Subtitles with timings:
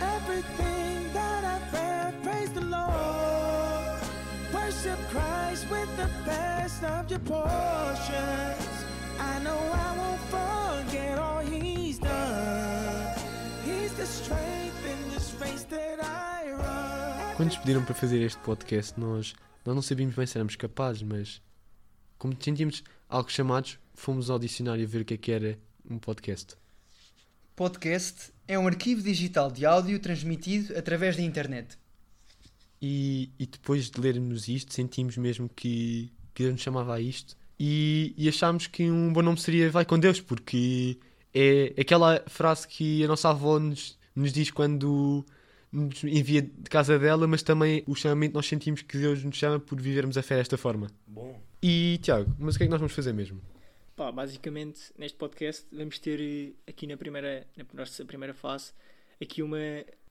[0.00, 4.00] Everything that I've read, praise the Lord.
[4.54, 8.68] Worship Christ with the best of your portions.
[9.18, 13.18] I know I won't forget all He's done.
[13.64, 15.64] He's the strength in this race.
[17.42, 19.34] Quando nos pediram para fazer este podcast, nós,
[19.66, 21.42] nós não sabíamos bem se éramos capazes, mas
[22.16, 25.58] como sentíamos algo chamados, fomos ao dicionário ver o que é que era
[25.90, 26.54] um podcast.
[27.56, 31.76] Podcast é um arquivo digital de áudio transmitido através da internet.
[32.80, 37.36] E, e depois de lermos isto, sentimos mesmo que, que Deus nos chamava a isto
[37.58, 40.96] e, e achámos que um bom nome seria Vai com Deus, porque
[41.34, 45.26] é aquela frase que a nossa avó nos, nos diz quando
[45.72, 49.58] nos envia de casa dela, mas também o chamamento nós sentimos que Deus nos chama
[49.58, 50.88] por vivermos a fé desta forma.
[51.06, 51.40] Bom.
[51.62, 53.40] E Tiago, mas o que é que nós vamos fazer mesmo?
[53.96, 58.72] Pá, basicamente, neste podcast vamos ter eh, aqui na primeira, na nossa primeira fase
[59.22, 59.58] aqui uma,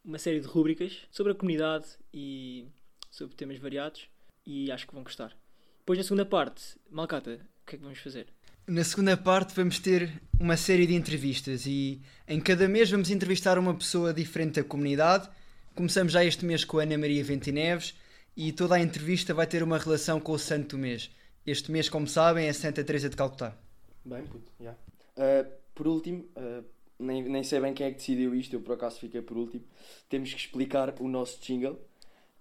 [0.03, 2.65] uma série de rúbricas sobre a comunidade e
[3.09, 4.07] sobre temas variados
[4.45, 5.35] e acho que vão gostar.
[5.79, 8.27] Depois na segunda parte, Malcata, o que é que vamos fazer?
[8.67, 13.57] Na segunda parte vamos ter uma série de entrevistas e em cada mês vamos entrevistar
[13.57, 15.29] uma pessoa diferente da comunidade.
[15.73, 17.95] Começamos já este mês com a Ana Maria Ventineves
[18.35, 21.09] e toda a entrevista vai ter uma relação com o santo do mês.
[21.47, 23.55] Este mês, como sabem, é Santa Teresa de Calcutá.
[24.03, 24.75] Bem, puto, já.
[25.15, 26.61] Ah, por último, ah,
[26.99, 29.63] nem, nem sei bem quem é que decidiu isto, eu por acaso fiquei por último.
[30.09, 31.79] Temos que explicar o nosso jingle.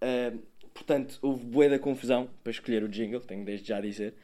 [0.00, 0.37] Ah,
[0.75, 4.15] portanto, houve bué da confusão para escolher o jingle, tenho desde já a dizer.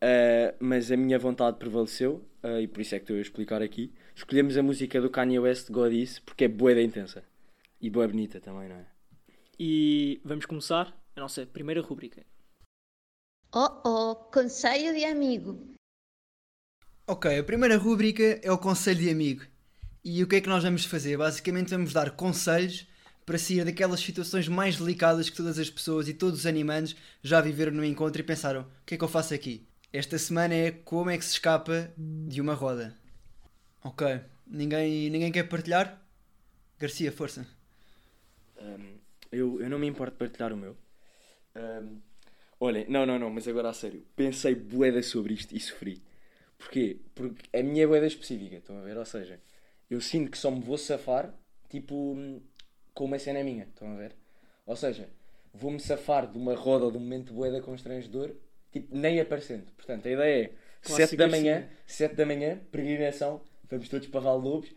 [0.00, 3.62] Ah, mas a minha vontade prevaleceu ah, e por isso é que estou a explicar
[3.62, 3.92] aqui.
[4.16, 7.22] Escolhemos a música do Kanye West, God Is, porque é bué da intensa.
[7.80, 8.86] E bué bonita também, não é?
[9.58, 12.24] E vamos começar a nossa primeira rúbrica.
[13.52, 15.74] Oh oh, conselho de amigo.
[17.06, 19.42] Ok, a primeira rúbrica é o Conselho de Amigo.
[20.04, 21.16] E o que é que nós vamos fazer?
[21.16, 22.86] Basicamente vamos dar conselhos
[23.24, 27.40] para sair daquelas situações mais delicadas que todas as pessoas e todos os animantes já
[27.40, 29.66] viveram no encontro e pensaram: o que é que eu faço aqui?
[29.90, 32.94] Esta semana é como é que se escapa de uma roda.
[33.82, 35.98] Ok, ninguém, ninguém quer partilhar?
[36.78, 37.46] Garcia, força.
[38.60, 38.98] Um,
[39.30, 40.76] eu, eu não me importo de partilhar o meu.
[41.54, 42.00] Um,
[42.60, 44.04] olhem, não, não, não, mas agora a sério.
[44.16, 46.02] Pensei boeda sobre isto e sofri.
[46.56, 46.98] Porquê?
[47.14, 48.96] Porque a minha é boeda específica, estão a ver?
[48.96, 49.40] Ou seja,
[49.88, 51.32] eu sinto que só me vou safar,
[51.68, 52.16] tipo,
[52.94, 54.16] com uma cena minha, estão a ver?
[54.66, 55.08] Ou seja,
[55.54, 58.34] vou-me safar de uma roda ou de um momento boeda constrangedor,
[58.72, 59.70] tipo, nem aparecendo.
[59.76, 60.48] Portanto, a ideia é
[60.82, 61.78] Clássico 7 da manhã, Garcia.
[61.86, 63.40] 7 da manhã, peregrinação,
[63.70, 64.70] vamos todos para Val Lobos.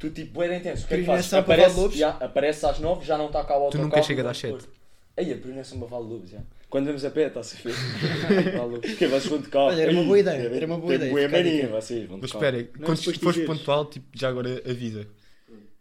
[0.00, 0.84] Tu tipo, boeda intenso.
[0.84, 1.28] O que é que fazes?
[1.30, 3.84] Peregrinação para Aparece, já, aparece às 9, já não está cá o Tu autocarro.
[3.84, 4.68] nunca chegas às vamos 7.
[4.68, 4.80] pôr.
[5.16, 6.38] Aí, a peregrinação para Val Lobos, já.
[6.70, 8.52] Quando vamos a pé, está-se a ver.
[8.56, 8.94] Val Lobos.
[8.94, 9.66] Que vocês vão de carro.
[9.66, 11.62] Olha, era uma boa Aí, ideia, era uma boa tem ideia, bué fica a mania,
[11.62, 11.68] dica.
[11.80, 12.44] vocês vão de Mas carro.
[12.44, 15.06] espera, quando depois fores pontual, tipo, já agora avisa.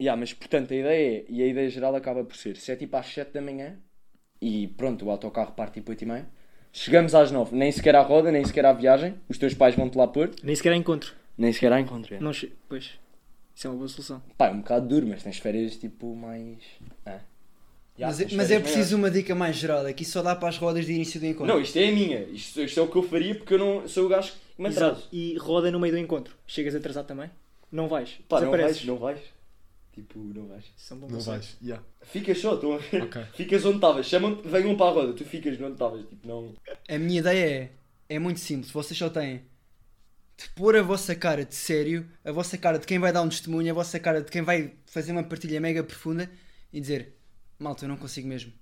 [0.02, 2.76] Yeah, mas portanto a ideia é, e a ideia geral acaba por ser, se é
[2.76, 3.78] tipo às 7 da manhã
[4.42, 6.30] e pronto, o autocarro parte tipo 8 e meia,
[6.72, 9.98] chegamos às 9, nem sequer à roda, nem sequer à viagem, os teus pais vão-te
[9.98, 11.14] lá pôr, Nem sequer há encontro.
[11.38, 12.16] nem sequer à encontro.
[12.16, 12.20] é.
[12.22, 12.52] Não che...
[12.70, 12.92] Pois,
[13.60, 14.24] isso é uma boa solução.
[14.38, 16.60] Pá, é um bocado duro, mas tens férias tipo mais.
[17.06, 17.20] Ah.
[17.98, 19.86] Yeah, mas, mas é férias preciso uma dica mais geral.
[19.86, 21.36] Aqui só dá para as rodas de início do maiores.
[21.36, 21.54] encontro.
[21.54, 23.86] Não, isto é a minha, isto, isto é o que eu faria porque eu não
[23.86, 25.10] sou o gajo que me atraso.
[25.12, 26.38] E roda no meio do encontro.
[26.48, 27.30] Chegas atrasado também?
[27.70, 28.18] Não vais.
[28.30, 29.20] Pá, não vais, não vais.
[29.92, 30.64] Tipo, não vais.
[30.90, 31.58] É um bom Não vais.
[31.62, 31.84] Yeah.
[32.04, 33.04] Ficas só, estão a ver?
[33.04, 33.22] Ok.
[33.36, 36.54] Ficas onde estavas, chamam-te, venham para a roda, tu ficas onde estavas, tipo, não.
[36.88, 37.70] A minha ideia
[38.08, 38.72] é, é muito simples.
[38.72, 39.42] Vocês só têm
[40.40, 43.28] de pôr a vossa cara de sério, a vossa cara de quem vai dar um
[43.28, 46.32] testemunho, a vossa cara de quem vai fazer uma partilha mega profunda
[46.72, 47.14] e dizer:
[47.60, 48.54] Malta, eu não consigo mesmo.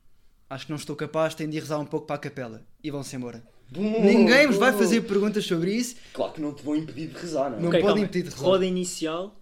[0.49, 2.65] Acho que não estou capaz, tenho de ir rezar um pouco para a capela.
[2.83, 3.43] E vão-se embora.
[3.69, 5.97] Ninguém vos vai fazer perguntas sobre isso.
[6.13, 7.61] Claro que não te vão impedir de rezar, não é?
[7.61, 8.45] Não Ok, podem impedir de rezar.
[8.45, 9.39] Roda inicial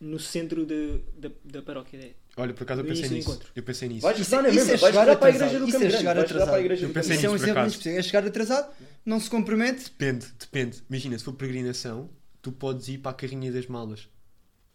[0.00, 2.16] no centro de, da, da paróquia.
[2.38, 3.28] Olha, por acaso eu pensei do nisso.
[3.30, 3.50] encontro.
[3.54, 4.02] Eu pensei nisso.
[4.02, 5.34] Vais Isso- na isso é chegar para a atrasado.
[5.34, 6.58] igreja do Isso é Campo Grande, chegar atrasado.
[6.60, 7.98] igreja Eu pensei Isso é um nisso, por exemplo.
[7.98, 8.68] É chegar atrasado,
[9.04, 9.84] não se compromete.
[9.84, 10.82] Depende, depende.
[10.88, 12.08] Imagina, se for peregrinação,
[12.40, 14.08] tu podes ir para a carrinha das malas.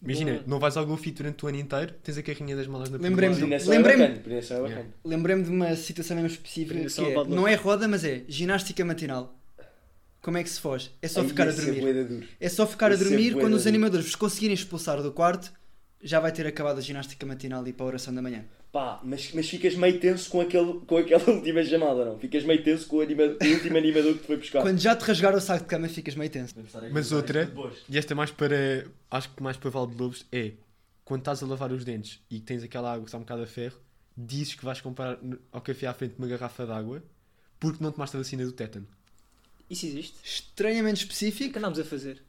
[0.01, 0.44] Imagina, Boa.
[0.48, 3.36] não vais ao Golfito durante o ano inteiro, tens a carrinha das malas na Lembrei-me
[3.36, 3.80] de- Peregrinação é
[4.59, 4.86] bacana, é.
[5.06, 9.39] Lembrei-me de uma situação mesmo específica que é, não é roda, mas é ginástica matinal.
[10.21, 10.92] Como é que se foge?
[11.01, 12.04] É só Aí ficar a dormir.
[12.06, 12.25] duro.
[12.39, 15.51] É só ficar a Isso é dormir quando os animadores vos conseguirem expulsar do quarto,
[16.03, 18.45] já vai ter acabado a ginástica matinal e ir para a oração da manhã.
[18.71, 22.19] Pá, mas, mas ficas meio tenso com, aquele, com aquela última chamada, não?
[22.19, 24.61] Ficas meio tenso com o, anima, o último animador que te foi buscar.
[24.61, 26.55] Quando já te rasgar o saco de cama, ficas meio tenso.
[26.91, 27.51] Mas outra,
[27.88, 28.88] e esta é mais para.
[29.09, 30.53] Acho que mais para Val de Lobos, é
[31.05, 33.47] quando estás a lavar os dentes e tens aquela água que está um bocado a
[33.47, 33.77] ferro,
[34.17, 35.19] dizes que vais comprar
[35.51, 37.03] ao café à frente uma garrafa de água
[37.59, 38.88] porque não tomaste a vacina do tétano.
[39.69, 40.17] Isso existe?
[40.23, 41.57] Estranhamente O que específico.
[41.57, 42.21] andámos a fazer?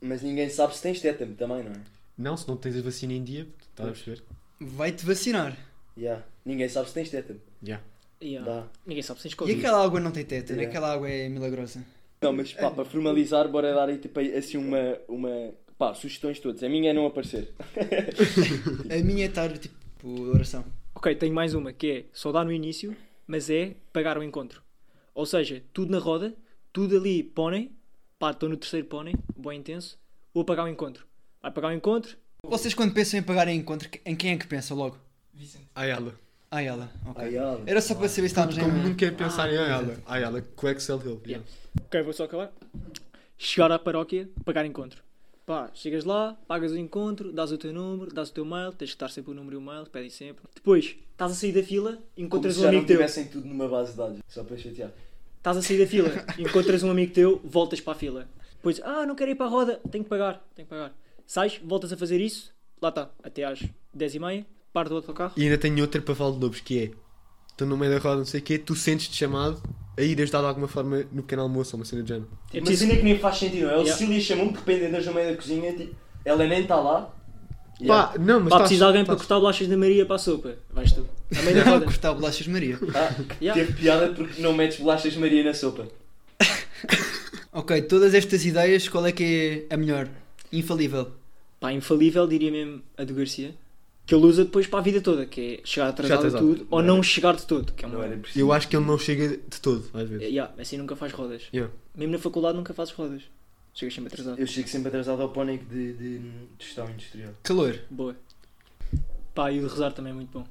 [0.00, 1.80] Mas ninguém sabe se tens tétano também, não é?
[2.20, 4.22] Não, se não tens a vacina em dia, estás a perceber?
[4.60, 5.56] Vai-te vacinar.
[5.96, 6.22] Yeah.
[6.44, 7.40] Ninguém sabe se tens tétano.
[7.62, 7.80] Já.
[8.22, 8.46] Yeah.
[8.50, 8.66] Dá.
[8.86, 9.58] Ninguém sabe se tens E Covid.
[9.58, 10.68] aquela água não tem tétano, Yeah.
[10.70, 11.82] aquela água é milagrosa.
[12.20, 15.54] Não, mas pá, para formalizar, bora dar aí tipo, aí, assim uma, uma.
[15.78, 16.62] pá, sugestões todas.
[16.62, 17.54] A minha é não aparecer.
[18.90, 20.62] A minha é estar tipo oração.
[20.94, 22.94] Ok, tenho mais uma, que é só dá no início,
[23.26, 24.62] mas é pagar o encontro.
[25.14, 26.34] Ou seja, tudo na roda,
[26.70, 27.72] tudo ali pônei,
[28.18, 29.98] pá, estou no terceiro pônei, bom intenso,
[30.34, 31.06] vou pagar o encontro.
[31.42, 34.46] Vai pagar o encontro, Vocês quando pensam em pagar em encontro, em quem é que
[34.46, 34.96] pensam logo?
[35.74, 36.14] A ela.
[36.50, 36.90] Ah, ela.
[37.06, 37.24] Ok.
[37.24, 37.62] Ai, ela.
[37.66, 38.82] Era só para saber se estávamos Como em.
[38.82, 39.96] nunca é pensar em a ela.
[40.04, 41.20] A ela, com o Excel dele.
[41.24, 41.46] Yeah.
[41.86, 42.52] Ok, vou só acabar.
[43.38, 45.02] Chegar à paróquia, pagar encontro.
[45.46, 48.88] Pá, chegas lá, pagas o encontro, dás o teu número, dás o teu mail, tens
[48.88, 50.42] de estar sempre o número e o mail, pedem sempre.
[50.54, 52.96] Depois, estás a sair da fila, Como encontras se um já não amigo teu.
[52.96, 54.18] tivessem tudo numa base de dados.
[54.28, 54.90] Só para chatear.
[55.38, 58.28] Estás a sair da fila, encontras um amigo teu, voltas para a fila.
[58.56, 60.92] Depois, ah, não quero ir para a roda, tenho que pagar, tenho que pagar.
[61.30, 62.50] Sais, voltas a fazer isso,
[62.82, 63.60] lá está, até às
[63.96, 65.32] 10h30, parte do autocarro.
[65.36, 66.90] E ainda tenho outra para falar de lobos, que é...
[67.52, 69.62] Estou no meio da roda, não sei o quê, tu sentes-te chamado
[69.96, 72.28] a ir ajudar de alguma forma no pequeno almoço ou uma cena de género.
[72.52, 73.76] É Mas ainda que nem faz sentido, não é?
[73.76, 73.92] O Yeah.
[73.92, 75.94] Cecília chamou-me, de repente andas no meio da cozinha, tipo,
[76.24, 77.14] ela nem está lá.
[77.86, 80.16] Pá, não, mas Pá, estás- precisa de alguém para estás- cortar bolachas da Maria para
[80.16, 80.56] a sopa.
[80.70, 81.06] Vais tu.
[81.38, 81.84] A meio da roda.
[81.84, 82.76] Cortar bolachas Maria.
[82.92, 83.60] Ah, Yeah.
[83.64, 85.86] Teve piada porque não metes bolachas Maria na sopa.
[87.52, 90.08] Ok, todas estas ideias, qual é que é a melhor?
[90.52, 91.12] Infalível.
[91.60, 93.54] Pá, infalível, diria mesmo a do Garcia.
[94.06, 96.40] Que ele usa depois para a vida toda, que é chegar atrasado atrasado.
[96.56, 97.72] tudo, ou Não chegar de todo.
[97.72, 97.98] Que é uma...
[97.98, 98.40] Não era preciso.
[98.44, 100.26] Eu acho que ele não chega de todo, às vezes.
[100.26, 101.42] Yeah, assim nunca faz rodas.
[101.54, 101.72] Yeah.
[101.94, 103.22] Mesmo na faculdade nunca fazes rodas.
[103.72, 104.40] Chegas sempre atrasado.
[104.40, 107.32] Eu chego sempre atrasado ao pónico de, de, de gestão industrial.
[107.44, 107.78] Calor.
[107.88, 108.16] Boa.
[109.32, 110.44] Pá, e o de rezar também é muito bom.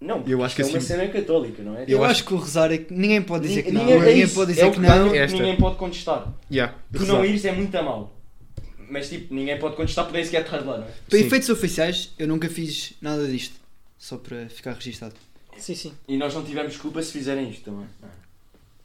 [0.00, 1.84] Não, Eu porque acho que é uma assim- cena católica, não é?
[1.84, 3.80] Eu, Eu acho que o rezar é que ninguém pode dizer que não.
[3.82, 5.12] Ninguém, Ninguém, é isso, pode é dizer o que que não.
[5.38, 6.34] ninguém pode contestar.
[6.50, 6.76] Yeah.
[6.92, 8.12] Tu não ires é muito a mal.
[8.92, 10.90] Mas tipo, ninguém pode contestar porque nem sequer estás lá, não é?
[11.08, 11.24] Para Sim.
[11.24, 13.54] efeitos oficiais, eu nunca fiz nada disto.
[13.98, 15.14] Só para ficar registado.
[15.56, 15.92] Sim, sim.
[16.06, 17.86] E nós não tivemos culpa se fizerem isto também.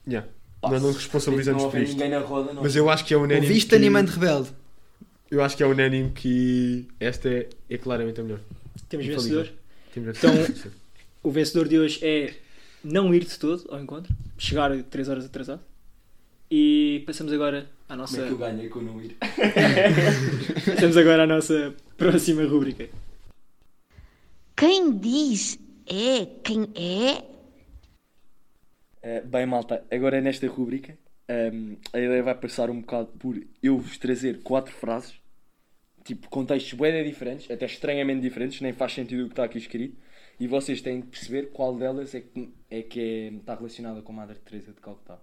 [0.08, 0.26] Yeah.
[0.62, 1.92] Pá, Nós não responsabilizamos não por isto.
[1.92, 2.64] ninguém na roda, não.
[2.64, 3.48] Mas eu acho que é unânime.
[3.48, 3.76] Ouviste, que...
[3.76, 4.50] animando rebelde?
[5.30, 8.40] Eu acho que é unânime que esta é, é claramente a melhor.
[8.88, 9.50] Temos vencedor.
[9.94, 10.34] Temos Então-
[11.22, 12.34] O vencedor de hoje é
[12.82, 15.60] não ir de todo ao encontro, chegar 3 horas atrasado.
[16.50, 18.22] E passamos agora à Como nossa.
[18.22, 19.18] é que eu ganho com não ir?
[20.66, 22.90] Passamos agora à nossa próxima rúbrica.
[24.56, 27.24] Quem diz é quem é.
[29.04, 30.98] Uh, bem, malta, agora nesta rúbrica
[31.30, 35.16] um, a ideia vai passar um bocado por eu vos trazer quatro frases,
[36.04, 39.98] tipo contextos bem diferentes, até estranhamente diferentes, nem faz sentido o que está aqui escrito,
[40.40, 44.14] e vocês têm de perceber qual delas é que, é que é- está relacionada com
[44.14, 45.20] a Madre Teresa de Calcutá.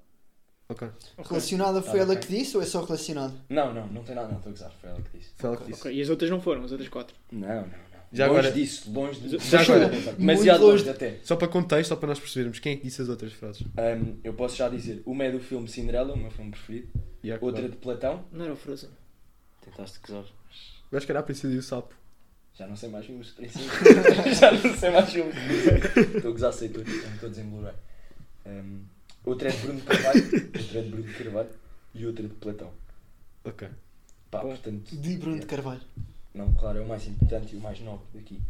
[0.69, 0.89] Ok.
[1.19, 3.35] Relacionada foi ela que disse ou é só relacionado?
[3.51, 5.31] Não, não, não tem nada, não estou a gozar, foi ela que disse.
[5.37, 5.81] Foi ela que disse.
[5.81, 7.15] Ok, E as outras não foram, as outras quatro.
[7.31, 7.85] Não, não, não.
[8.13, 9.39] Já longe agora- disso, longe de...
[9.39, 10.89] Já agora- demasiado Muito longe longe.
[10.91, 11.19] até.
[11.25, 13.63] Só para contexto, só para nós percebermos quem é que disse as outras frases.
[13.63, 16.89] Um, eu posso já dizer, uma é do filme Cinderela, o meu filme preferido,
[17.25, 17.75] Yeah, outra claro.
[17.75, 18.91] de Platão, Não era o Frozen.
[19.63, 20.25] tentaste gozar.
[20.93, 21.95] Eu acho que era a princesa e o sapo.
[22.55, 23.69] Já não sei mais filmes de princípio.
[24.39, 25.35] Já não sei mais filmes.
[26.15, 26.85] Estou a gozar, sei tudo.
[27.21, 27.75] Todos em Blu-ray.
[29.25, 30.25] Outra é de Bruno de Carvalho.
[30.25, 31.49] Outra é de Bruno de Carvalho.
[31.95, 32.71] E outra de Platão.
[33.45, 33.69] Ok.
[34.31, 34.97] Pá, portanto.
[34.97, 35.81] De Bruno de Carvalho.
[36.35, 38.41] Não, claro, é o mais importante e o mais nobre daqui.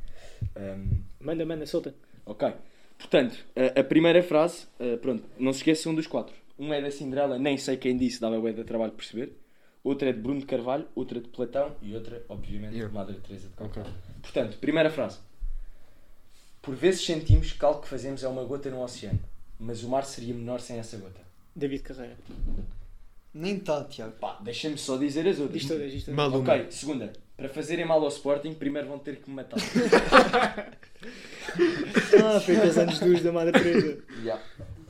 [0.57, 1.95] Um, Manda, manda, solta.
[2.25, 2.53] ok.
[2.99, 6.35] Portanto, a, a primeira frase, uh, pronto, não se esqueçam dos quatro.
[6.57, 9.37] Uma é da Cinderela, nem sei quem disse, dava bué de trabalho perceber.
[9.83, 12.89] Outra é de Bruno de Carvalho, outra de Platão e outra, obviamente, Yeah.
[12.89, 13.83] de Madre Teresa de Calcutá.
[13.83, 13.93] Ok.
[14.23, 15.19] Portanto, primeira frase.
[16.63, 19.21] Por vezes sentimos que algo que fazemos é uma gota no oceano,
[19.59, 21.21] mas o mar seria menor sem essa gota.
[21.55, 22.17] David Carreira.
[23.33, 24.13] Nem tá, Tiago.
[24.13, 25.61] Pá, deixa-me só dizer as outras.
[25.61, 26.17] Diz todas, diz todas.
[26.17, 26.53] Maluma.
[26.53, 27.13] Ok, segunda.
[27.37, 29.59] Para fazerem mal ao Sporting, primeiro vão ter que me matar.
[32.25, 34.03] Ah, foi aqueles anos dos da Madre Teresa.
[34.23, 34.43] Yeah.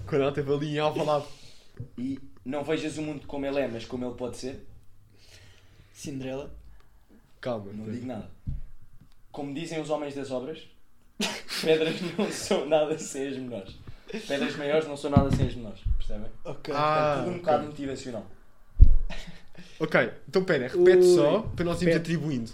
[0.07, 1.27] Quando ela esteve ali em Alvalade.
[1.99, 4.65] E não vejas o mundo como ele é, mas como ele pode ser.
[5.93, 6.55] Cinderela.
[7.41, 7.73] Calma.
[7.73, 8.31] Não digo nada.
[9.33, 10.63] Como dizem os homens das obras,
[11.61, 13.75] pedras não são nada sem as menores.
[14.07, 15.81] Pedras maiores não são nada sem as menores.
[15.99, 16.31] Percebem?
[16.45, 16.73] Ok.
[16.75, 18.27] Ah, Portanto, tudo um bocado motivacional.
[19.81, 21.15] Ok, então pera, repete Ui.
[21.15, 21.97] só para nós irmos Repete.
[21.97, 22.51] atribuindo.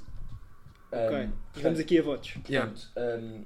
[0.91, 1.03] Ok.
[1.03, 2.35] Um, Vamos portanto, aqui a votos.
[2.49, 2.71] Yeah.
[2.73, 2.91] Portanto,
[3.23, 3.45] um,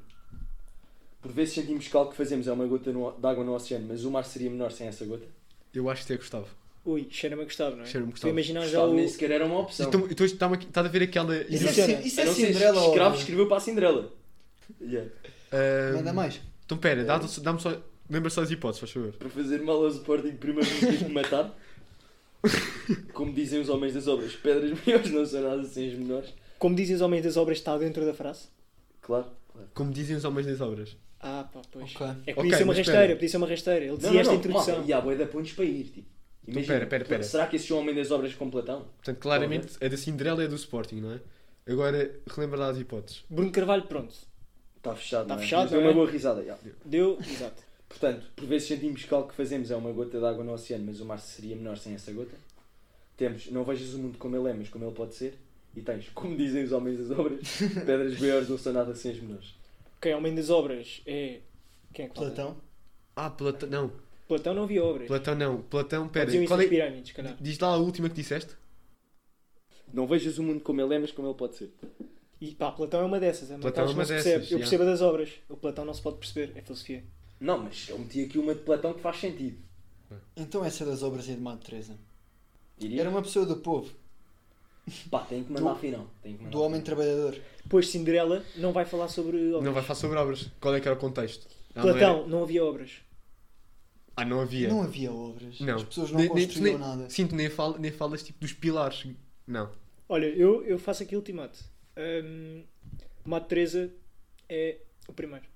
[1.20, 3.86] por vezes sentimos que algo que fazemos é uma gota no- de água no oceano,
[3.88, 5.26] mas o mar seria menor sem essa gota.
[5.74, 6.46] Eu acho que é Gustavo.
[6.84, 7.86] Ui, cheira-me a Gustavo, não é?
[7.86, 8.56] Cheira-me a Estou a Gustavo.
[8.58, 8.94] imaginar já o...
[8.94, 9.88] nem sequer era uma opção.
[9.88, 11.36] Então, então está-me aqui- estás a ver aquela.
[11.36, 12.88] Isso é, isso A é não ser se Cinderela ou...
[12.90, 14.12] escravo escreveu para a Cinderela.
[14.80, 15.10] Yeah.
[15.52, 16.40] Ah, Manda mais.
[16.64, 17.76] Então pera, dá-me dá só.
[18.08, 19.12] Lembra só as hipóteses, faz favor.
[19.14, 21.54] Para fazer mal ao Sporting, primeiro vamos ter que me matar.
[23.14, 26.34] Como dizem os homens das obras, pedras maiores não são nada sem as menores.
[26.58, 28.48] Como dizem os homens das obras, está dentro da frase?
[29.00, 29.68] Claro, claro.
[29.74, 30.96] Como dizem os homens das obras.
[31.20, 31.94] Ah, pá, pois.
[31.94, 32.06] Ok.
[32.26, 33.84] É que podia Ok, ser uma mas rasteira, podia ser uma rasteira.
[33.86, 34.74] Ele dizia não, esta não, introdução.
[34.74, 36.08] malta, E há boia pontos para ir, tipo.
[36.46, 37.22] Imagina, pera, pera, pera.
[37.22, 38.82] Será que esse homem das obras com Platão?
[38.96, 41.20] Portanto, claramente é da Cinderela e é do Sporting, não é?
[41.66, 43.24] Agora, relembra lá as hipóteses.
[43.30, 44.14] Bruno Carvalho, pronto.
[44.76, 45.44] Está fechado, Está não é?
[45.44, 45.94] fechado, Mas Deu não uma é?
[45.94, 46.58] boa risada, já.
[46.84, 47.62] Deu, exato.
[47.94, 50.84] Portanto, por vezes sentimos que algo que fazemos é uma gota de água no oceano,
[50.84, 52.34] mas o mar seria menor sem essa gota.
[53.16, 55.38] Temos, não vejas o mundo como ele é, mas como ele pode ser.
[55.76, 57.48] E tens, como dizem os homens das obras,
[57.86, 59.54] pedras maiores não são nada sem as menores.
[60.00, 61.38] Quem é homem das obras é.
[61.92, 62.14] Quem é que?
[62.16, 62.56] Platão.
[63.14, 63.68] Ah, Platão.
[63.68, 63.92] Não,
[64.26, 65.06] Platão não havia obras.
[65.06, 65.62] Platão não.
[65.62, 66.34] Platão, pera.
[66.34, 66.66] Isso Qual é...
[66.66, 67.36] pirâmides, calhar.
[67.40, 68.56] Diz lá a última que disseste.
[69.92, 71.72] Não vejas o mundo como ele é, mas como ele pode ser.
[72.40, 73.52] E pá, Platão é uma dessas.
[73.52, 74.38] É uma Platão é uma percebe.
[74.40, 75.30] dessas, Eu percebo a das obras.
[75.48, 76.52] O Platão não se pode perceber.
[76.56, 77.04] É filosofia.
[77.44, 79.58] Não, mas eu meti aqui uma de Platão que faz sentido.
[80.34, 81.98] Então essa das obras é de Madre Teresa.
[82.78, 83.02] Diria?
[83.02, 83.92] Era uma pessoa do povo,
[85.10, 86.06] Pá, tem que mandar Do- afinal.
[86.22, 86.84] Tem que mandar do homem afinal.
[86.96, 87.40] trabalhador.
[87.62, 89.62] Depois Cinderela não vai falar sobre obras.
[89.64, 90.50] Não vai falar sobre obras.
[90.60, 91.46] Qual é que era o contexto?
[91.74, 92.90] Ah, não Platão, era- não, havia obras.
[94.16, 94.68] Ah, não havia.
[94.68, 95.58] Não havia obras.
[95.60, 95.74] Não.
[95.76, 97.10] As pessoas não Nem- nem- construíam nem- nada.
[97.10, 99.06] Sim, tu nem, fal, nem falas tipo dos pilares.
[99.46, 99.70] Não.
[100.08, 101.58] Olha, eu, eu faço aqui ultimato.
[101.96, 102.64] Um,
[103.24, 103.92] Madre Teresa
[104.48, 105.46] é o primeiro.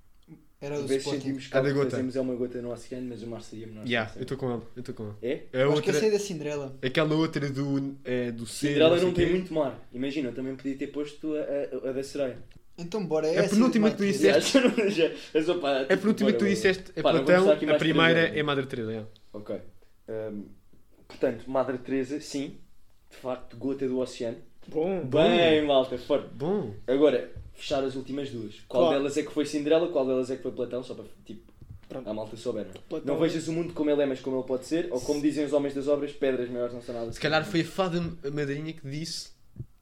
[0.60, 1.20] Era do Sporting.
[1.20, 1.90] sentimos que A da algo que gota.
[1.92, 3.86] fazemos é uma gota no oceano, mas o mar seria menor.
[3.86, 4.62] Yeah, eu estou com ele.
[4.74, 5.14] Eu estou com ele.
[5.22, 5.32] É?
[5.52, 6.76] A Eu acho que outra, essa é da Cinderela.
[6.82, 8.68] aquela outra do, é, do ser.
[8.68, 9.32] Cinderela sei não tem quê.
[9.32, 9.88] muito mar.
[9.92, 12.38] Imagina, eu também podia ter posto a, a, a da sereia.
[12.76, 14.58] Então bora, é A essa penúltima que tu disseste.
[15.88, 19.08] A penúltima que tu disseste é não Platão, a primeira é Madre Teresa.
[19.32, 19.60] Ok.
[21.06, 22.58] Portanto, Madre Teresa, sim.
[23.10, 24.38] De facto, gota do oceano.
[24.68, 26.28] Bom, Bem, malta, forte.
[26.34, 26.74] Bom.
[26.86, 28.54] Agora, fechar as últimas duas.
[28.68, 28.98] Qual Claro.
[28.98, 31.50] delas é que foi Cinderela, qual delas é que foi Platão, só para, tipo,
[31.88, 32.08] Pronto.
[32.08, 32.64] a malta souber.
[32.66, 32.78] não é?
[32.88, 35.20] Platão Não vejas o mundo como ele é, mas como ele pode ser, ou como
[35.22, 37.10] dizem os homens das obras, pedras maiores não são nada.
[37.12, 38.00] Se calhar foi a fada
[38.32, 39.30] madrinha que disse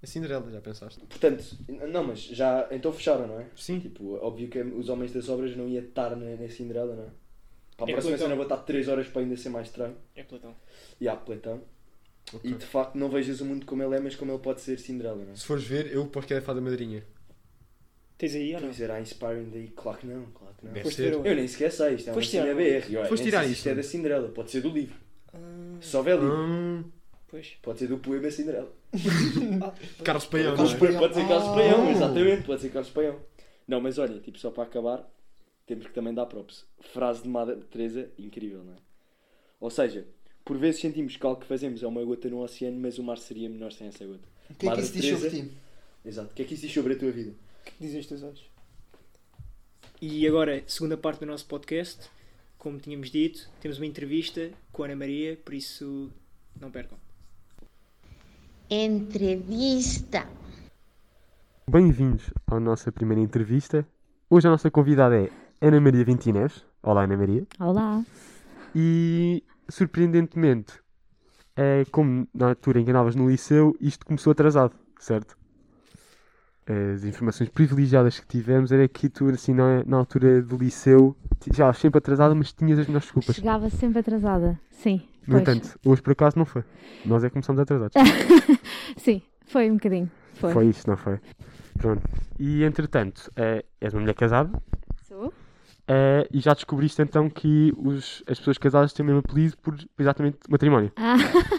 [0.02, 1.00] a Cinderela, já pensaste?
[1.00, 1.45] Portanto,
[1.88, 3.47] não, mas já, então fecharam, não é?
[3.57, 3.81] Sim.
[3.81, 7.09] Tipo, óbvio que os homens das obras não iam estar na, na Cinderela, não é?
[7.76, 8.26] Para a É próxima Platão.
[8.26, 9.97] cena vou estar 3 horas para ainda ser mais estranho.
[10.14, 10.55] é Platão.
[11.00, 11.61] E há Platão.
[12.35, 12.50] Ok.
[12.50, 14.78] E de facto não vejas o mundo como ele é, mas como ele pode ser
[14.78, 15.37] Cinderela, não é?
[15.37, 17.04] Se fores ver, eu posso que é a fada madrinha.
[18.18, 18.68] Tens aí ou não?
[18.68, 20.73] Pois era Inspiring Day, claro que não, claro que não.
[20.73, 21.12] Deve Foste ser.
[21.12, 22.90] Eu nem sequer sei, isto é uma cena BR.
[22.90, 23.45] e olha, Foste tirar?
[23.47, 24.97] Isto é da Cinderela, pode ser do livro.
[25.35, 25.38] Ah,
[25.80, 26.85] Se houver livro, Hum,
[27.28, 27.56] pois.
[27.62, 28.73] pode ser do poema Cinderela.
[30.02, 30.80] Carlos Paião, Carlos não é?
[30.80, 30.99] Paião.
[31.00, 31.54] Pode ser Carlos Ah.
[31.54, 33.21] Paião, exatamente, pode ser Carlos Paião.
[33.68, 35.09] Não, mas olha, tipo, só para acabar,
[35.66, 36.64] temos que também dar props.
[36.80, 38.76] Frase de Madre Teresa, incrível, não é?
[39.61, 40.06] Ou seja,
[40.47, 43.19] por vezes sentimos que algo que fazemos é uma gota no oceano, mas o mar
[43.19, 44.29] seria menor sem essa gota.
[44.49, 45.53] O que é que isso diz sobre ti?
[46.05, 46.31] Exato.
[46.31, 47.33] O que é que isso diz sobre a tua vida?
[47.33, 48.49] O que dizem os teus olhos?
[50.00, 52.09] E agora, segunda parte do nosso podcast.
[52.59, 56.12] Como tínhamos dito, temos uma entrevista com a Ana Maria, por isso
[56.61, 56.97] não percam.
[58.71, 60.29] Entrevista.
[61.69, 63.85] Bem-vindos à nossa primeira entrevista.
[64.31, 65.29] Hoje a nossa convidada é
[65.61, 66.65] Ana Maria Ventinés.
[66.85, 67.45] Olá, Ana Maria.
[67.59, 68.05] Olá.
[68.73, 70.75] E, surpreendentemente,
[71.56, 75.37] é, como na altura em que andavas no liceu, isto começou atrasado, certo?
[76.68, 81.16] As informações privilegiadas que tivemos era que tu, assim, na, na altura do liceu,
[81.54, 83.37] já sempre atrasada, mas tinhas as melhores desculpas.
[83.37, 84.58] Chegava sempre atrasada.
[84.70, 85.00] Sim.
[85.26, 85.42] No pois.
[85.42, 86.64] entanto, hoje por acaso não foi.
[87.04, 87.94] Nós é que começamos atrasados.
[88.99, 90.11] Sim, foi um bocadinho.
[90.35, 90.52] Foi.
[90.52, 91.20] Foi isto, não foi?
[91.78, 92.02] Pronto.
[92.38, 94.50] E entretanto, eh, és uma mulher casada
[95.08, 95.32] Sou?
[95.88, 99.76] Eh, e já descobriste então que os, as pessoas casadas têm o mesmo apelido por
[99.99, 100.93] exatamente matrimónio.
[100.97, 101.16] Ah,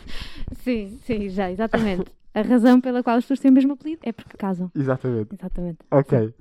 [0.64, 2.12] sim, sim, já, exatamente.
[2.34, 4.70] A razão pela qual as pessoas têm o mesmo apelido é porque casam.
[4.76, 5.34] Exatamente.
[5.34, 5.80] Exatamente.
[5.90, 6.34] Ok.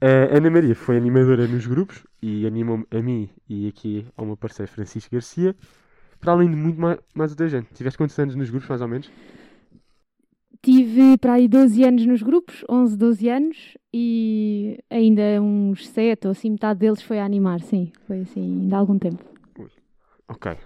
[0.00, 4.36] Eh, Ana Maria foi animadora nos grupos e animou-me a mim e aqui ao meu
[4.36, 5.54] parceiro Francisco Garcia,
[6.20, 7.68] para além de muito mais, mais outra gente.
[7.74, 9.10] Tiveste quantos anos nos grupos, mais ou menos?
[10.64, 13.56] Tive para aí 12 anos nos grupos, 11, 12 anos,
[13.92, 17.92] e ainda uns 7 ou assim, metade deles foi a animar, sim.
[18.06, 19.22] Foi assim, ainda há algum tempo.
[20.28, 20.52] Ok.
[20.52, 20.56] Uh,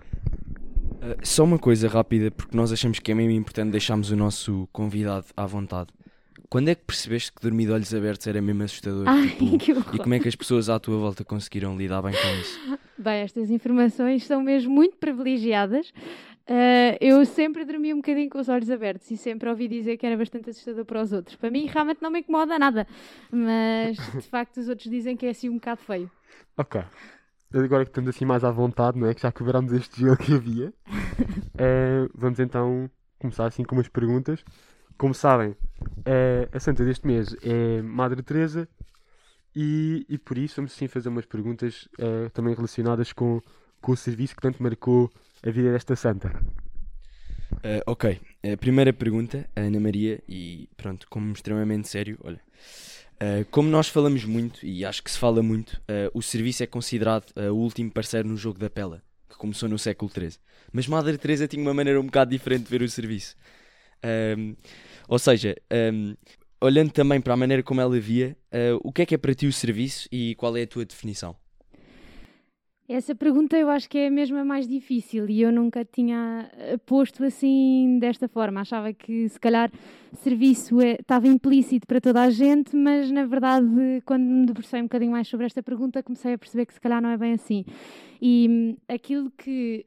[1.23, 5.27] só uma coisa rápida, porque nós achamos que é mesmo importante deixarmos o nosso convidado
[5.37, 5.89] à vontade.
[6.49, 9.05] Quando é que percebeste que dormir de olhos abertos era mesmo assustador?
[9.07, 9.95] Ai, Tipo, que horror.
[9.97, 12.79] e como é que as pessoas à tua volta conseguiram lidar bem com isso?
[13.01, 15.93] Bem, estas informações são mesmo muito privilegiadas.
[16.49, 20.07] Ah, eu sempre dormi um bocadinho com os olhos abertos e sempre ouvi dizer que
[20.07, 21.37] era bastante assustador para os outros.
[21.37, 22.87] Para mim, realmente não me incomoda nada,
[23.31, 26.11] mas de facto, os outros dizem que é assim um bocado feio.
[26.57, 26.83] Ok.
[27.53, 29.15] Agora que estamos assim mais à vontade, não é?
[29.15, 30.73] Que já quebrámos este gelo que havia.
[31.59, 34.43] eh, vamos então começar assim com umas perguntas.
[34.97, 35.55] Como sabem,
[36.05, 38.67] eh, a santa deste mês é Madre Teresa
[39.55, 41.89] e, e por isso vamos sim fazer umas perguntas
[42.33, 43.41] também relacionadas com,
[43.81, 45.11] com o serviço que tanto marcou
[45.43, 46.33] a vida desta santa.
[47.63, 48.21] Ah, ok,
[48.53, 52.41] a primeira pergunta, a Ana Maria, e pronto, como extremamente sério, olha.
[53.21, 56.67] ah, como nós falamos muito, e acho que se fala muito, ah, o serviço é
[56.67, 60.39] considerado o último parceiro no jogo da pela, que começou no século XIII.
[60.73, 63.35] Mas Madre Teresa tinha uma maneira um bocado diferente de ver o serviço.
[64.03, 64.55] Ahm,
[65.09, 66.15] ou seja, ahm,
[66.61, 68.37] olhando também para a maneira como ela via,
[68.83, 71.37] o que é que é para ti o serviço e qual é a tua definição?
[72.89, 76.79] Essa pergunta eu acho que é mesmo a mais difícil e eu nunca tinha eh,
[76.79, 78.63] posto assim desta forma.
[78.63, 79.71] Achava que se calhar
[80.15, 83.67] serviço é- estava implícito para toda a gente, mas na verdade,
[84.07, 87.03] quando me debrucei um bocadinho mais sobre esta pergunta, comecei a perceber que se calhar
[87.03, 87.63] não é bem assim.
[88.23, 89.85] E hum, aquilo que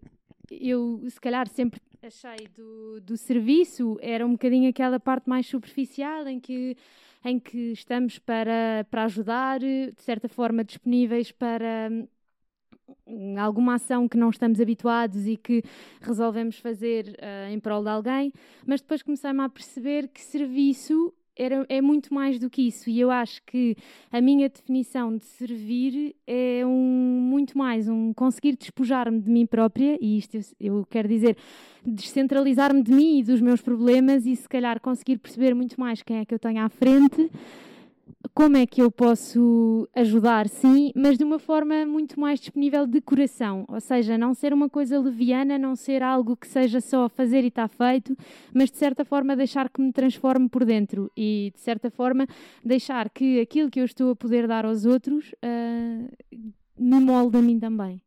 [0.52, 6.28] eu se calhar sempre achei do, do serviço era um bocadinho aquela parte mais superficial
[6.28, 6.78] em que
[7.24, 12.08] em que estamos para, para ajudar, de certa forma disponíveis para hum,
[13.40, 15.64] alguma ação que não estamos habituados e que
[16.02, 18.34] resolvemos fazer ah, em prol de alguém,
[18.66, 22.90] mas depois comecei-me a perceber que serviço era, é muito mais do que isso.
[22.90, 23.76] E eu acho que
[24.12, 29.98] a minha definição de servir é um muito mais um conseguir despojar-me de mim própria
[30.02, 31.38] e isto eu, eu quero dizer
[31.86, 36.18] descentralizar-me de mim e dos meus problemas e se calhar conseguir perceber muito mais quem
[36.18, 37.30] é que eu tenho à frente
[38.34, 43.02] como é que eu posso ajudar, sim, mas de uma forma muito mais disponível de
[43.02, 47.44] coração, ou seja, não ser uma coisa leviana, não ser algo que seja só fazer
[47.44, 48.18] e está feito,
[48.54, 52.26] mas de certa forma deixar que me transforme por dentro e de certa forma
[52.64, 56.08] deixar que aquilo que eu estou a poder dar aos outros ah,
[56.78, 58.02] me molde a mim também.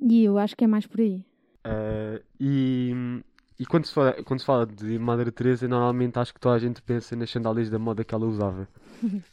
[0.00, 1.24] E eu acho que é mais por aí.
[1.64, 2.92] Ah, e
[3.62, 6.58] e quando, se fala, quando se fala de Madre Teresa, normalmente acho que toda a
[6.58, 8.68] gente pensa nas sandálias da moda que ela usava.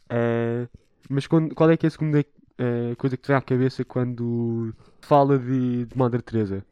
[0.10, 0.68] Ah,
[1.10, 2.26] mas quando- qual é que é a segunda
[2.60, 6.64] ah, coisa que te vem à cabeça quando fala de, de Madre Teresa?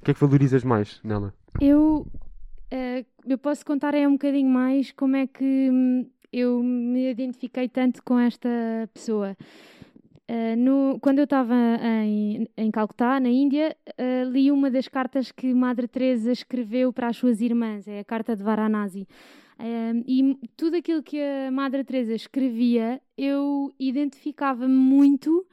[0.00, 1.34] O que é que valorizas mais nela?
[1.60, 2.06] Eu,
[2.70, 7.68] eh, eu posso contar aí um bocadinho mais como é que hum, eu me identifiquei
[7.68, 8.48] tanto com esta
[8.94, 9.36] pessoa.
[10.32, 11.56] Eh, no- quando eu estava
[12.04, 17.08] em, em Calcutá, na Índia, eh, li uma das cartas que Madre Teresa escreveu para
[17.08, 19.08] as suas irmãs, é a carta de Varanasi.
[19.58, 25.44] Eh, e tudo aquilo que a Madre Teresa escrevia, eu identificava-me muito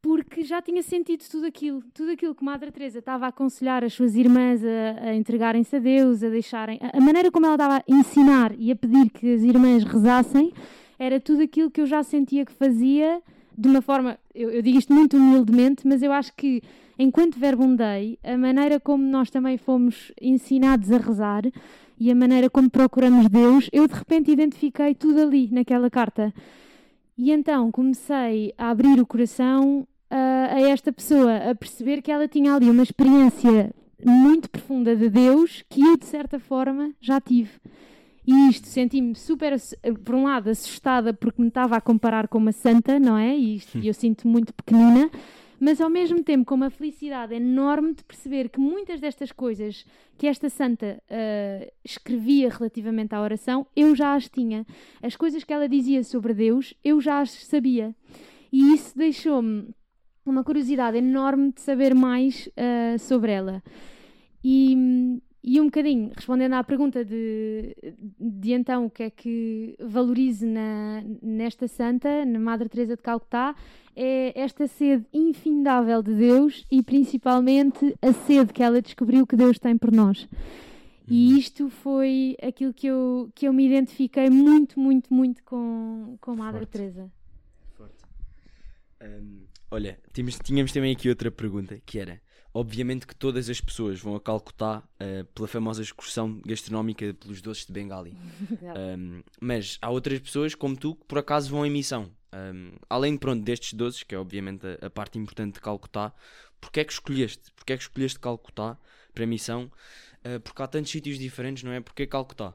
[0.00, 3.92] porque já tinha sentido tudo aquilo, tudo aquilo que Madre Teresa estava a aconselhar as
[3.94, 7.78] suas irmãs a, a entregarem-se a Deus, a deixarem, a, a maneira como ela estava
[7.78, 10.52] a ensinar e a pedir que as irmãs rezassem,
[10.96, 13.20] era tudo aquilo que eu já sentia que fazia
[13.56, 16.62] de uma forma, eu, eu digo isto muito humildemente, mas eu acho que
[16.98, 21.42] enquanto Verbum Dei, a maneira como nós também fomos ensinados a rezar
[21.98, 26.32] e a maneira como procuramos Deus, eu de repente identifiquei tudo ali naquela carta.
[27.16, 32.28] E então comecei a abrir o coração a, a esta pessoa, a perceber que ela
[32.28, 37.52] tinha ali uma experiência muito profunda de Deus que eu, de certa forma, já tive.
[38.26, 39.56] E isto, senti-me super,
[40.04, 43.36] por um lado, assustada porque me estava a comparar com uma santa, não é?
[43.36, 45.08] E isto, eu sinto muito pequenina,
[45.60, 49.86] mas ao mesmo tempo com uma felicidade enorme de perceber que muitas destas coisas
[50.18, 54.66] que esta santa ah, escrevia relativamente à oração, eu já as tinha.
[55.00, 57.94] As coisas que ela dizia sobre Deus, eu já as sabia.
[58.52, 59.68] E isso deixou-me
[60.24, 63.62] uma curiosidade enorme de saber mais ah, sobre ela.
[64.42, 67.76] E, e um bocadinho, respondendo à pergunta de,
[68.18, 73.54] de então o que é que valorize na, nesta santa, na Madre Teresa de Calcutá,
[73.94, 79.56] é esta sede infindável de Deus e principalmente a sede que ela descobriu que Deus
[79.56, 80.28] tem por nós.
[81.08, 86.34] E isto foi aquilo que eu, que eu me identifiquei muito, muito, muito com, com
[86.34, 86.72] Madre Forte.
[86.72, 87.12] Teresa.
[89.00, 92.20] Hum, olha, tínhamos, tínhamos também aqui outra pergunta que era:
[92.56, 97.66] obviamente que todas as pessoas vão a Calcutá eh, pela famosa excursão gastronómica pelos doces
[97.66, 98.16] de Bengali.
[98.76, 102.10] Hum, mas há outras pessoas como tu que por acaso vão em missão.
[102.34, 106.12] Hum, além pronto, destes doces, que é obviamente a, a parte importante de Calcutá,
[106.60, 107.50] porque é que escolheste?
[107.54, 108.78] Porque é que escolheste Calcutá
[109.14, 109.70] para a missão?
[110.24, 111.80] Eh, porque há tantos sítios diferentes, não é?
[111.80, 112.52] Porque Calcutá?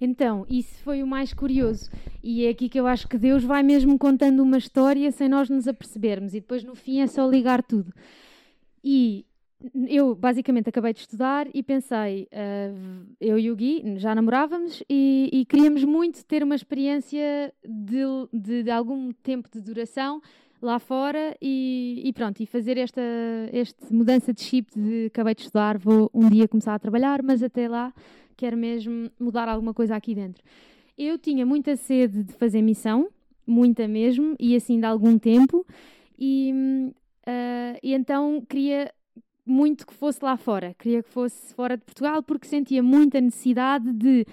[0.00, 1.90] Então, isso foi o mais curioso.
[2.22, 5.48] E é aqui que eu acho que Deus vai mesmo contando uma história sem nós
[5.48, 6.34] nos apercebermos.
[6.34, 7.92] E depois, no fim, é só ligar tudo.
[8.82, 9.24] E
[9.88, 12.72] eu, basicamente, acabei de estudar e pensei, ah,
[13.20, 18.62] eu e o Gui já namorávamos e, e queríamos muito ter uma experiência de, de,
[18.64, 20.20] de algum tempo de duração
[20.60, 23.00] lá fora e, e pronto, e fazer esta,
[23.52, 27.42] esta mudança de chip de acabei de estudar, vou um dia começar a trabalhar, mas
[27.42, 27.92] até lá
[28.36, 30.42] quero mesmo mudar alguma coisa aqui dentro.
[30.96, 33.08] Eu tinha muita sede de fazer missão,
[33.46, 35.66] muita mesmo, e assim de algum tempo,
[36.18, 36.52] e,
[37.26, 38.90] ah, e então queria
[39.46, 43.92] muito que fosse lá fora, queria que fosse fora de Portugal, porque sentia muita necessidade
[43.92, 44.26] de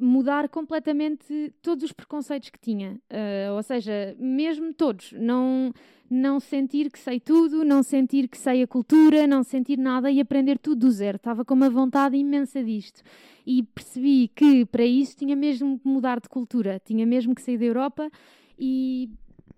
[0.00, 2.98] mudar completamente todos os preconceitos que tinha.
[3.10, 5.12] Uh, ou seja, mesmo todos.
[5.12, 5.72] Não,
[6.08, 10.20] não sentir que sei tudo, não sentir que sei a cultura, não sentir nada e
[10.20, 11.16] aprender tudo do zero.
[11.16, 13.02] Estava com uma vontade imensa disto.
[13.46, 17.58] E percebi que para isso tinha mesmo que mudar de cultura, tinha mesmo que sair
[17.58, 18.10] da Europa
[18.58, 19.10] e.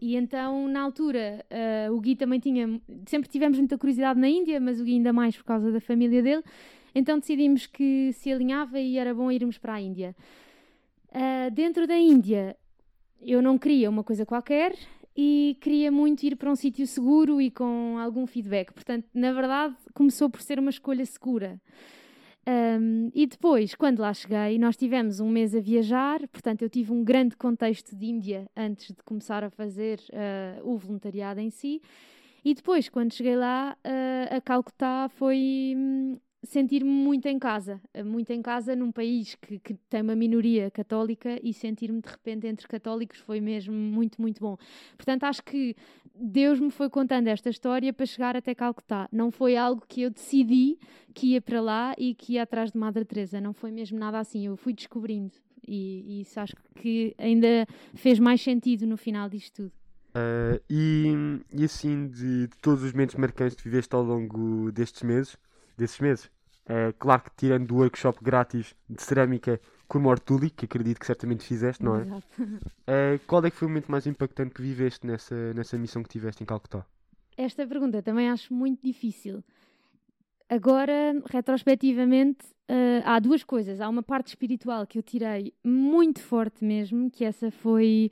[0.03, 1.47] E então, na altura,
[1.89, 2.81] uh, o Gui também tinha.
[3.07, 6.21] Sempre tivemos muita curiosidade na Índia, mas o Gui ainda mais por causa da família
[6.21, 6.43] dele.
[6.93, 10.17] Então decidimos que se alinhava e era bom irmos para a Índia.
[11.09, 12.57] Uh, dentro da Índia,
[13.21, 14.75] eu não queria uma coisa qualquer
[15.17, 18.73] e queria muito ir para um sítio seguro e com algum feedback.
[18.73, 21.61] Portanto, na verdade, começou por ser uma escolha segura.
[22.47, 26.93] Um, e depois, quando lá cheguei, nós tivemos um mês a viajar, portanto, eu tive
[26.93, 31.81] um grande contexto de Índia antes de começar a fazer uh, o voluntariado em si.
[32.45, 38.33] E depois, quando cheguei lá, uh, a Calcutá foi hum, sentir-me muito em casa, muito
[38.33, 42.67] em casa num país que, que tem uma minoria católica e sentir-me de repente entre
[42.67, 44.57] católicos foi mesmo muito, muito bom.
[44.97, 45.77] Portanto, acho que
[46.15, 49.09] Deus me foi contando esta história para chegar até Calcutá.
[49.11, 50.79] Não foi algo que eu decidi
[51.15, 53.41] que ia para lá e que ia atrás de Madre Teresa.
[53.41, 54.47] Não foi mesmo nada assim.
[54.47, 55.33] Eu fui descobrindo
[55.67, 59.73] e, e isso acho que ainda fez mais sentido no final disto tudo.
[60.15, 65.03] Uh, e, e assim, de, de todos os momentos marcantes que viveste ao longo destes
[65.03, 65.39] meses,
[65.77, 66.31] desses meses.
[66.67, 69.61] É, claro que tirando o workshop grátis de cerâmica
[69.93, 72.01] com o Mortuli, que acredito que certamente fizeste, não é?
[72.01, 72.27] Exato.
[72.87, 73.21] é?
[73.29, 76.43] Qual é que foi o momento mais impactante que viveste nessa, nessa missão que tiveste
[76.43, 76.87] em Calcutá?
[77.37, 79.45] Esta pergunta também acho muito difícil.
[80.49, 83.83] Agora, retrospectivamente, uh, há duas coisas.
[83.83, 88.11] Há uma parte espiritual que eu tirei muito forte mesmo, que essa foi.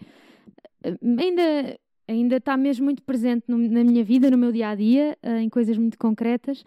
[0.85, 4.75] Uh, ainda ainda está mesmo muito presente no, na minha vida, no meu dia a
[4.75, 6.63] dia, uh, em coisas muito concretas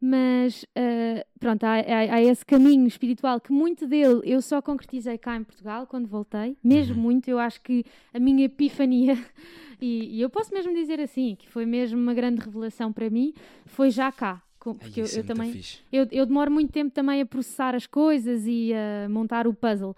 [0.00, 5.18] mas uh, pronto, há, há, há, esse caminho espiritual que muito dele eu só concretizei
[5.18, 7.02] cá em Portugal quando voltei, mesmo uhum.
[7.02, 7.28] muito.
[7.28, 7.84] Eu acho que
[8.14, 9.18] a minha epifania,
[9.80, 13.34] e, e, eu posso mesmo dizer assim, que foi mesmo uma grande revelação para mim,
[13.66, 14.42] foi já cá.
[14.58, 18.44] Porque eu, eu, é também eu, eu demoro muito tempo também a processar as coisas
[18.46, 19.96] e a montar o puzzle.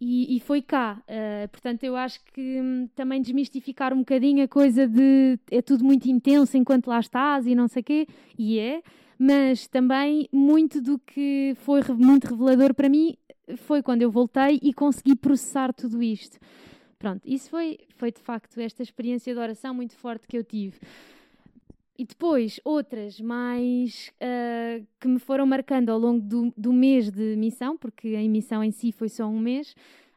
[0.00, 1.00] E, e, foi cá.
[1.08, 5.84] Uh, portanto, eu acho que hum, também desmistificar um bocadinho a coisa de é tudo
[5.84, 8.82] muito intenso enquanto lá estás e não sei o quê, e é,
[9.18, 13.16] mas também muito do que foi muito revelador para mim
[13.56, 16.38] foi quando eu voltei e consegui processar tudo isto.
[16.98, 20.78] Pronto, isso foi, foi de facto esta experiência de oração muito forte que eu tive.
[21.96, 27.36] E depois, outras mais uh, que me foram marcando ao longo do, do mês de
[27.36, 29.76] missão, porque a missão em si foi só um mês,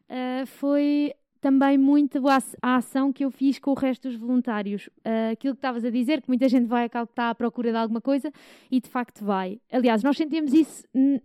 [0.09, 2.21] uh, foi também muito
[2.61, 4.87] a ação que eu fiz com o resto dos voluntários.
[4.87, 7.77] Uh, aquilo que estavas a dizer, que muita gente vai a Calcutá à procura de
[7.77, 8.31] alguma coisa
[8.69, 9.59] e de facto vai.
[9.71, 10.83] Aliás, nós sentimos isso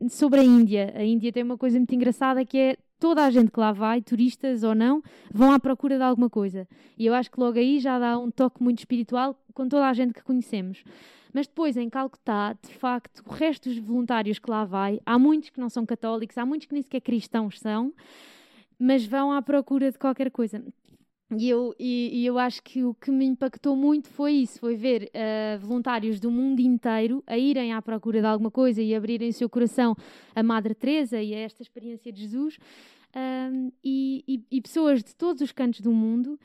[0.09, 0.93] sobre a Índia.
[0.97, 4.01] A Índia tem uma coisa muito engraçada que é toda a gente que lá vai,
[4.01, 6.69] turistas ou não, vão à procura de alguma coisa.
[6.97, 9.93] E eu acho que logo aí já dá um toque muito espiritual com toda a
[9.93, 10.85] gente que conhecemos.
[11.33, 15.51] Mas depois, em Calcutá, de facto, o resto dos voluntários que lá vai, há muitos
[15.51, 17.93] que não são católicos, há muitos que nem sequer cristãos são,
[18.79, 20.63] mas vão à procura de qualquer coisa.
[21.39, 24.77] E eu, e, e, eu acho que o que me impactou muito foi isso: foi
[24.77, 29.31] ver uh, voluntários do mundo inteiro a irem à procura de alguma coisa e abrirem
[29.31, 29.97] o seu coração
[30.35, 35.15] a Madre Teresa e a esta experiência de Jesus, uh, e, e, e, pessoas de
[35.15, 36.39] todos os cantos do mundo.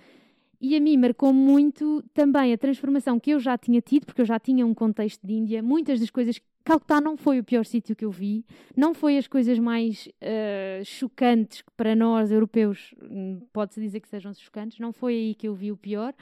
[0.59, 4.25] E a mim marcou muito também a transformação que eu já tinha tido, porque eu
[4.25, 5.61] já tinha um contexto de Índia.
[5.61, 8.43] Muitas das coisas Calcutá não foi o pior sítio que eu vi,
[8.75, 14.33] não foi as coisas mais uh, chocantes para nós, europeus, hum, pode-se dizer que sejam
[14.33, 16.13] chocantes, não foi aí que eu vi o pior.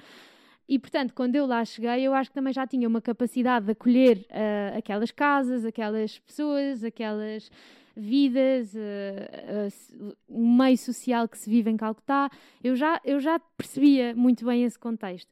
[0.69, 3.71] E, portanto, quando eu lá cheguei, eu acho que também já tinha uma capacidade de
[3.71, 7.49] acolher uh, aquelas casas, aquelas pessoas, aquelas
[7.95, 12.29] vidas, uh, uh, um meio social que se vive em Calcutá.
[12.63, 15.31] Eu já, eu já percebia muito bem esse contexto.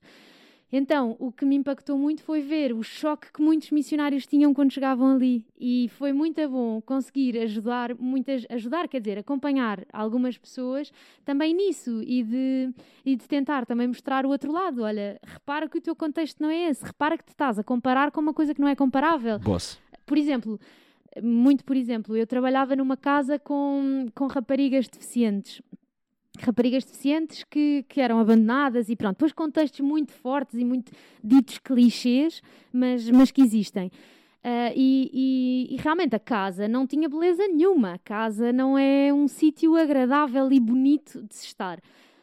[0.75, 4.71] Então, o que me impactou muito foi ver o choque que muitos missionários tinham quando
[4.71, 5.45] chegavam ali.
[5.59, 10.91] E foi muito bom conseguir ajudar, muitas, ajudar, quer dizer, acompanhar algumas pessoas
[11.23, 12.73] também nisso e de,
[13.05, 14.81] e de tentar também mostrar o outro lado.
[14.81, 18.09] Olha, repara que o teu contexto não é esse, repara que te estás a comparar
[18.09, 19.37] com uma coisa que não é comparável.
[19.37, 19.79] Boss.
[20.07, 20.59] Por exemplo,
[21.21, 25.61] muito por exemplo, eu trabalhava numa casa com, com raparigas deficientes
[26.39, 29.17] raparigas deficientes que, que eram abandonadas e pronto.
[29.17, 30.91] Depois contextos muito fortes e muito
[31.23, 33.91] ditos clichês, mas, mas que existem.
[34.43, 37.93] Uh, e, e, e, realmente a casa não tinha beleza nenhuma.
[37.93, 41.79] A casa não é um sítio agradável e bonito de se estar.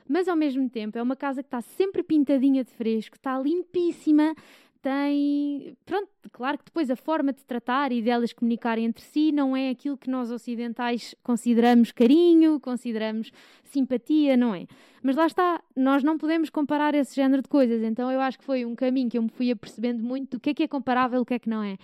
[0.07, 4.35] Mas ao mesmo tempo é uma casa que está sempre pintadinha de fresco, está limpíssima,
[4.83, 5.77] tem.
[5.85, 9.71] Pronto, claro que depois a forma de tratar e delas comunicarem entre si não é
[9.71, 13.31] aquilo que nós ocidentais consideramos carinho, consideramos
[13.65, 14.67] simpatia, não é?
[15.03, 18.45] Mas lá está, nós não podemos comparar esse género de coisas, então eu acho que
[18.45, 21.21] foi um caminho que eu me fui apercebendo muito do que é que é comparável,
[21.21, 21.77] o que é que não é.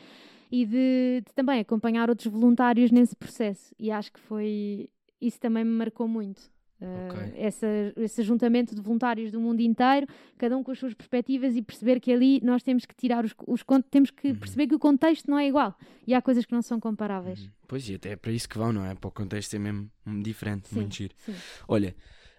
[0.51, 3.75] E de, de também acompanhar outros voluntários nesse processo.
[3.79, 4.89] E acho que foi.
[5.21, 6.56] Isso também me marcou muito.
[6.79, 7.33] Uh, Ok.
[7.37, 11.63] essa, esse ajuntamento de voluntários do mundo inteiro, cada um com as suas perspectivas e
[11.63, 14.35] perceber que ali nós temos que tirar os, os temos que Uhum.
[14.37, 15.75] perceber que o contexto não é igual
[16.07, 17.51] e há coisas que não são comparáveis.
[17.67, 18.95] Pois, e até é para isso que vão, não é?
[18.95, 19.91] Para o contexto é mesmo
[20.23, 21.15] diferente, Sim, muito giro.
[21.17, 21.35] sim.
[21.67, 21.97] Olha,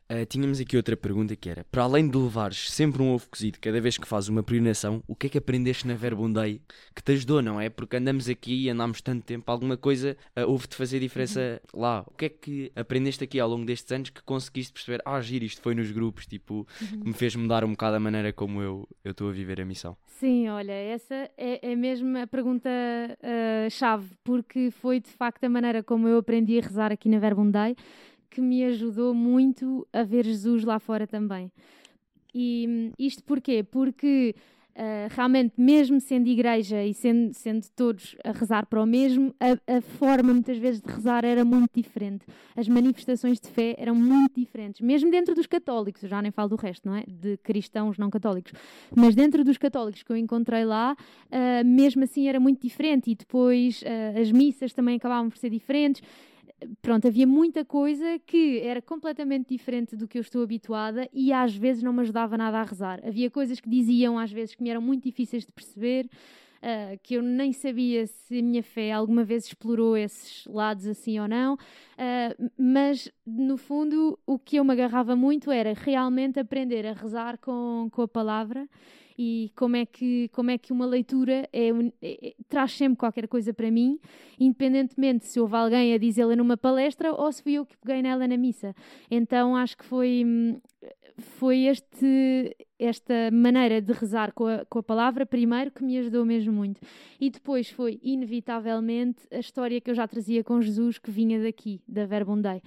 [0.09, 3.57] eh, tínhamos aqui outra pergunta que era: para além de levares sempre um ovo cozido
[3.59, 6.61] cada vez que fazes uma peregrinação, o que é que aprendeste na Verbundei
[6.95, 7.69] que te ajudou, não é?
[7.69, 11.81] Porque andamos aqui e andámos tanto tempo, alguma coisa eh, houve-te fazer diferença Uhum.
[11.81, 12.03] lá.
[12.07, 15.01] O que é que aprendeste aqui ao longo destes anos que conseguiste perceber?
[15.05, 16.99] Ah, giro, isto foi nos grupos, tipo, Uhum.
[17.01, 19.95] que me fez mudar um bocado a maneira como eu estou a viver a missão.
[20.19, 25.49] Sim, olha, essa é, é mesmo a pergunta ah, chave, porque foi de facto a
[25.49, 27.75] maneira como eu aprendi a rezar aqui na Verbundei
[28.29, 31.51] que me ajudou muito a ver Jesus lá fora também.
[32.33, 33.63] E hum, isto porquê?
[33.63, 34.35] Porque
[34.79, 39.77] ah, realmente, mesmo sendo igreja e sendo, sendo todos a rezar para o mesmo, a,
[39.77, 42.27] a forma muitas vezes de rezar era muito diferente.
[42.55, 46.49] As manifestações de fé eram muito diferentes, mesmo dentro dos católicos, eu já nem falo
[46.49, 47.03] do resto, não é?
[47.07, 48.53] De cristãos não católicos.
[48.95, 50.95] Mas dentro dos católicos que eu encontrei lá,
[51.31, 53.09] ah, mesmo assim era muito diferente.
[53.09, 56.03] E depois ah, as missas também acabavam por ser diferentes.
[56.81, 61.55] Pronto, havia muita coisa que era completamente diferente do que eu estou habituada e às
[61.55, 62.99] vezes não me ajudava nada a rezar.
[63.05, 66.09] Havia coisas que diziam às vezes que me eram muito difíceis de perceber,
[66.61, 71.19] ah, que eu nem sabia se a minha fé alguma vez explorou esses lados assim
[71.19, 71.57] ou não,
[71.95, 77.37] ah, mas no fundo o que eu me agarrava muito era realmente aprender a rezar
[77.37, 78.67] com, com a palavra
[79.17, 83.27] e como é que, como é que uma leitura é, é- é- traz sempre qualquer
[83.27, 83.99] coisa para mim,
[84.39, 88.27] independentemente se houve alguém a dizê-la numa palestra ou se fui eu que peguei nela
[88.27, 88.75] na missa.
[89.09, 90.59] Então acho que foi, hum,
[91.17, 96.23] foi este, esta maneira de rezar com a, com a palavra, primeiro, que me ajudou
[96.23, 96.79] mesmo muito.
[97.19, 101.81] E depois foi, inevitavelmente, a história que eu já trazia com Jesus, que vinha daqui,
[101.87, 102.61] da Verbundei.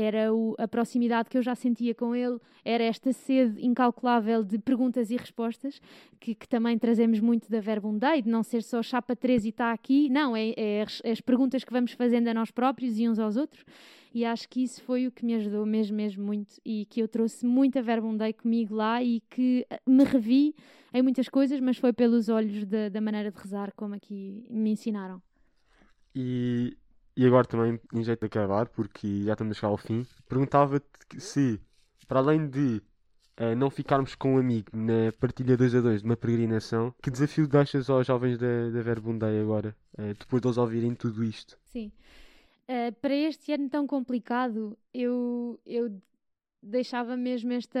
[0.00, 4.56] Era o- a proximidade que eu já sentia com ele, era esta sede incalculável de
[4.56, 5.80] perguntas e respostas,
[6.20, 9.72] que, que também trazemos muito da Verbundei, de não ser só chapa 3 e está
[9.72, 13.18] aqui, não, é, é as, as perguntas que vamos fazendo a nós próprios e uns
[13.18, 13.64] aos outros.
[14.14, 17.08] E acho que isso foi o que me ajudou mesmo, mesmo muito e que eu
[17.08, 20.54] trouxe muita Verbundei comigo lá e que eh, me revi
[20.94, 24.70] em muitas coisas, mas foi pelos olhos da, da maneira de rezar como aqui me
[24.70, 25.20] ensinaram.
[26.14, 26.76] E,
[27.18, 31.20] e agora também, em jeito de acabar, porque já estamos a chegar ao fim, perguntava-te
[31.20, 31.60] se,
[32.06, 32.80] para além de
[33.36, 37.10] eh, não ficarmos com um amigo na partilha 2 a 2 de uma peregrinação, que
[37.10, 41.58] desafio deixas aos jovens da, da Verbundei agora, eh, depois de eles ouvirem tudo isto?
[41.64, 41.90] Sim.
[42.68, 46.00] Uh, para este ano tão complicado, eu, eu
[46.62, 47.80] deixava mesmo esta,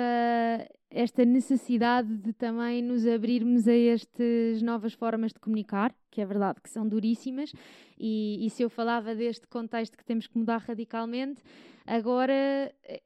[0.90, 6.60] esta necessidade de também nos abrirmos a estas novas formas de comunicar, que é verdade
[6.60, 7.52] que são duríssimas,
[7.98, 11.42] e, e se eu falava deste contexto que temos que mudar radicalmente,
[11.86, 12.32] agora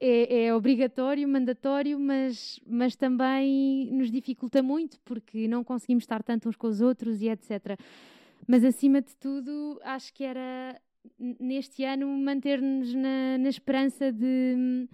[0.00, 6.48] é, é obrigatório, mandatório, mas, mas também nos dificulta muito, porque não conseguimos estar tanto
[6.48, 7.78] uns com os outros e etc.
[8.46, 10.80] Mas acima de tudo, acho que era
[11.18, 14.88] neste ano manter-nos na, na esperança de,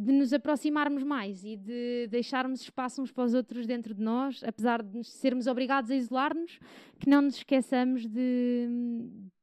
[0.00, 4.42] de nos aproximarmos mais e de deixarmos espaço uns para os outros dentro de nós,
[4.42, 6.58] apesar de sermos obrigados a isolar-nos,
[6.98, 8.66] que não nos esqueçamos de,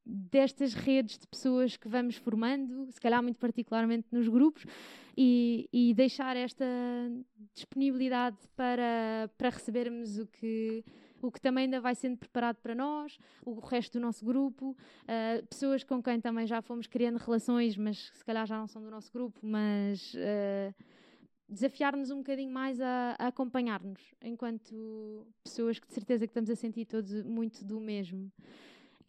[0.03, 4.65] destas redes de pessoas que vamos formando, se calhar muito particularmente nos grupos,
[5.15, 6.65] e, e deixar esta
[7.53, 10.83] disponibilidade para, para recebermos o que,
[11.21, 14.71] o que também ainda vai sendo preparado para nós, o resto do nosso grupo,
[15.03, 18.81] uh, pessoas com quem também já fomos criando relações, mas se calhar já não são
[18.81, 20.73] do nosso grupo, mas uh,
[21.49, 26.55] desafiar-nos um bocadinho mais a, a acompanhar-nos, enquanto pessoas que de certeza que estamos a
[26.55, 28.31] sentir todos muito do mesmo.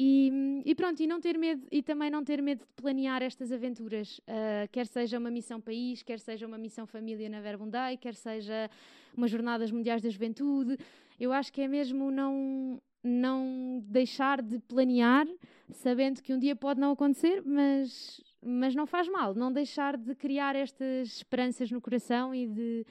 [0.01, 3.51] E, e, pronto, e não ter medo e também não ter medo de planear estas
[3.51, 8.15] aventuras, uh, quer seja uma missão país, quer seja uma missão família na Verbundai, quer
[8.15, 8.71] seja
[9.17, 10.79] umas jornadas mundiais da juventude.
[11.19, 15.27] Eu acho que é mesmo não não deixar de planear,
[15.71, 20.15] sabendo que um dia pode não acontecer, mas mas não faz mal, não deixar de
[20.15, 22.87] criar estas esperanças no coração e de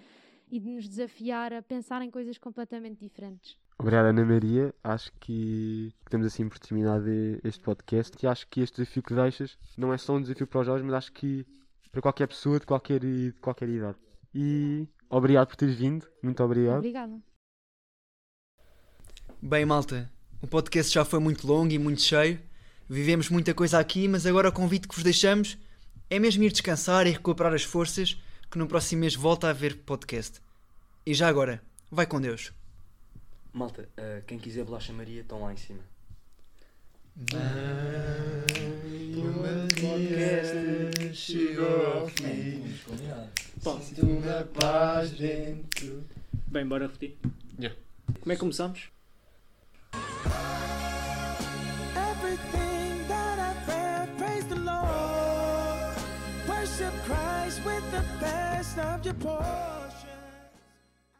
[0.50, 3.58] e de nos desafiar a pensar em coisas completamente diferentes.
[3.80, 4.74] Obrigado, Ana Maria.
[4.84, 7.06] Acho que estamos assim por terminado
[7.44, 8.18] este podcast.
[8.24, 10.84] E acho que este desafio que deixas não é só um desafio para os jovens,
[10.84, 11.46] mas acho que
[11.92, 13.98] para qualquer pessoa de qualquer, de qualquer idade.
[14.34, 16.08] E obrigado por teres vindo.
[16.24, 16.78] Muito obrigado.
[16.78, 17.22] Obrigada.
[19.40, 22.40] Bem, malta, o podcast já foi muito longo e muito cheio.
[22.90, 25.60] Vivemos muita coisa aqui, mas agora o convite que vos deixamos
[26.10, 28.20] é mesmo ir descansar e recuperar as forças,
[28.50, 30.42] que no próximo mês volta a haver podcast.
[31.06, 32.52] E já agora, vai com Deus.
[33.54, 35.84] Malta, eh, quem quiser bolacha Maria, estão lá em cima.
[46.48, 47.18] Bem, bora repetir.
[47.60, 47.80] Yeah.
[48.20, 48.97] Como é que começamos?
[51.96, 55.96] Everything that I've read, praise the Lord.
[56.48, 59.87] Worship Christ with the best of your portion.